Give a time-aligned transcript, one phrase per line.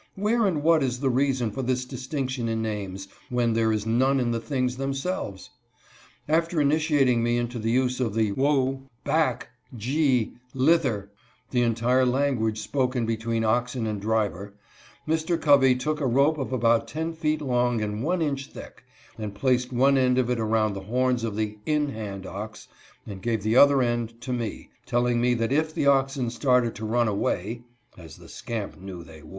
[0.15, 4.19] Where and what is the reason for this distinction in names, when there is none
[4.19, 5.51] in the things themselves?
[6.27, 11.11] After initiating me into the use of the "whoa," "back," "gee," "hither,"—
[11.51, 14.55] the entire language spoken between oxen and driver,—
[15.07, 15.39] Mr.
[15.39, 18.83] Covey took a rope about ten feet long and one inch thick,
[19.19, 22.67] and placed one end of it around the horns of the "in hand ox,"
[23.05, 26.85] and gave the other end to me, telling me that if the oxen started to
[26.87, 27.61] run away
[27.99, 29.19] (as the scamp knew they 144 THE AMIABLE MR.
[29.19, 29.29] COVEY.